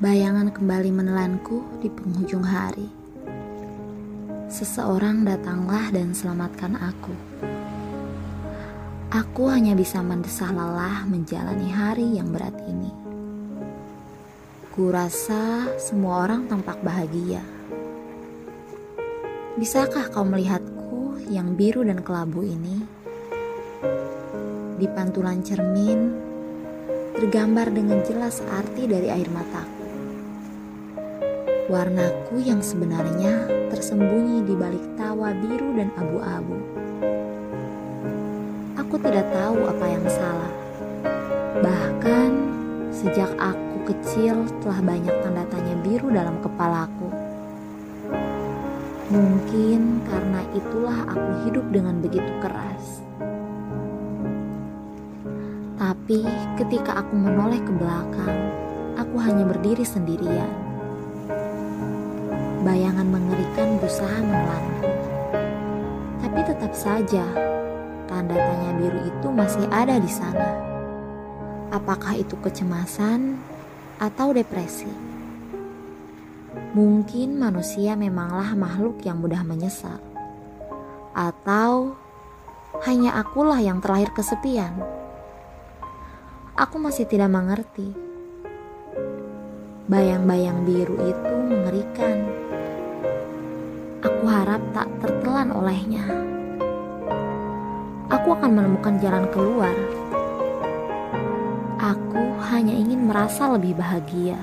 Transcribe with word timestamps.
Bayangan 0.00 0.48
kembali 0.48 0.96
menelanku 0.96 1.60
di 1.84 1.92
penghujung 1.92 2.40
hari. 2.40 2.88
Seseorang 4.48 5.28
datanglah 5.28 5.92
dan 5.92 6.16
selamatkan 6.16 6.72
aku. 6.72 7.12
Aku 9.12 9.52
hanya 9.52 9.76
bisa 9.76 10.00
mendesah 10.00 10.56
lelah 10.56 11.04
menjalani 11.04 11.68
hari 11.68 12.16
yang 12.16 12.32
berat 12.32 12.56
ini. 12.64 12.88
Kurasa 14.72 15.68
semua 15.76 16.24
orang 16.24 16.48
tampak 16.48 16.80
bahagia. 16.80 17.44
Bisakah 19.60 20.08
kau 20.08 20.24
melihatku 20.24 21.28
yang 21.28 21.60
biru 21.60 21.84
dan 21.84 22.00
kelabu 22.00 22.40
ini? 22.40 22.88
Di 24.80 24.88
pantulan 24.96 25.44
cermin, 25.44 26.16
tergambar 27.20 27.68
dengan 27.68 28.00
jelas 28.00 28.40
arti 28.48 28.88
dari 28.88 29.12
air 29.12 29.28
mataku. 29.28 29.79
Warnaku 31.70 32.42
yang 32.42 32.58
sebenarnya 32.58 33.46
tersembunyi 33.70 34.42
di 34.42 34.58
balik 34.58 34.82
tawa 34.98 35.30
biru 35.30 35.70
dan 35.78 35.94
abu-abu. 35.94 36.58
Aku 38.74 38.98
tidak 38.98 39.30
tahu 39.30 39.70
apa 39.70 39.86
yang 39.86 40.02
salah. 40.10 40.52
Bahkan 41.62 42.30
sejak 42.90 43.30
aku 43.38 43.86
kecil 43.86 44.50
telah 44.66 44.82
banyak 44.82 45.14
tanda 45.22 45.46
tanya 45.46 45.78
biru 45.86 46.10
dalam 46.10 46.42
kepalaku. 46.42 47.06
Mungkin 49.14 50.02
karena 50.10 50.42
itulah 50.50 51.06
aku 51.06 51.30
hidup 51.46 51.70
dengan 51.70 52.02
begitu 52.02 52.34
keras. 52.42 52.98
Tapi 55.78 56.26
ketika 56.58 56.98
aku 56.98 57.14
menoleh 57.14 57.62
ke 57.62 57.70
belakang, 57.78 58.38
aku 58.98 59.22
hanya 59.22 59.46
berdiri 59.46 59.86
sendirian 59.86 60.69
Bayangan 62.60 63.08
mengerikan 63.08 63.80
berusaha 63.80 64.20
menelanku. 64.20 64.84
Tapi 66.20 66.40
tetap 66.44 66.72
saja, 66.76 67.24
tanda 68.04 68.36
tanya 68.36 68.70
biru 68.76 69.00
itu 69.08 69.28
masih 69.32 69.64
ada 69.72 69.96
di 69.96 70.12
sana. 70.12 70.60
Apakah 71.72 72.20
itu 72.20 72.36
kecemasan 72.36 73.40
atau 73.96 74.36
depresi? 74.36 74.92
Mungkin 76.76 77.40
manusia 77.40 77.96
memanglah 77.96 78.52
makhluk 78.52 79.00
yang 79.08 79.24
mudah 79.24 79.40
menyesal. 79.40 79.96
Atau 81.16 81.96
hanya 82.84 83.16
akulah 83.18 83.58
yang 83.58 83.80
terlahir 83.80 84.12
kesepian. 84.12 84.76
Aku 86.60 86.76
masih 86.76 87.08
tidak 87.08 87.32
mengerti. 87.32 87.90
Bayang-bayang 89.88 90.62
biru 90.68 90.94
itu 91.08 91.34
mengerikan. 91.40 92.39
Aku 94.20 94.28
harap 94.28 94.60
tak 94.76 94.84
tertelan 95.00 95.48
olehnya. 95.48 96.04
Aku 98.12 98.36
akan 98.36 98.52
menemukan 98.52 99.00
jalan 99.00 99.24
keluar. 99.32 99.72
Aku 101.80 102.36
hanya 102.52 102.76
ingin 102.76 103.08
merasa 103.08 103.48
lebih 103.48 103.80
bahagia. 103.80 104.36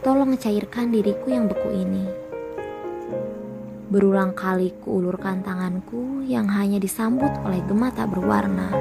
Tolong 0.00 0.32
cairkan 0.40 0.88
diriku 0.88 1.28
yang 1.28 1.44
beku 1.44 1.68
ini. 1.76 2.08
Berulang 3.92 4.32
kali 4.32 4.72
kuulurkan 4.80 5.44
tanganku 5.44 6.24
yang 6.24 6.48
hanya 6.48 6.80
disambut 6.80 7.36
oleh 7.44 7.60
gema 7.68 7.92
tak 7.92 8.16
berwarna. 8.16 8.72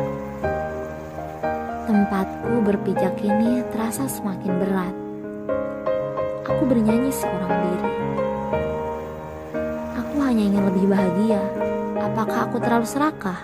Tempatku 1.92 2.64
berpijak 2.64 3.20
ini 3.20 3.68
terasa 3.76 4.08
semakin 4.08 4.54
berat. 4.64 4.96
Aku 6.48 6.64
bernyanyi 6.64 7.12
seorang 7.12 7.52
diri 7.68 8.09
bahagia. 10.90 11.40
Apakah 12.02 12.50
aku 12.50 12.58
terlalu 12.58 12.90
serakah? 12.90 13.38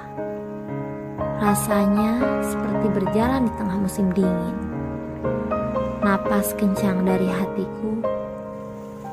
Rasanya 1.38 2.42
seperti 2.42 2.88
berjalan 2.90 3.46
di 3.46 3.54
tengah 3.54 3.78
musim 3.78 4.10
dingin. 4.18 4.58
Napas 6.02 6.58
kencang 6.58 7.06
dari 7.06 7.30
hatiku, 7.30 8.02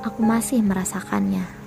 aku 0.01 0.21
masih 0.25 0.65
merasakannya. 0.65 1.62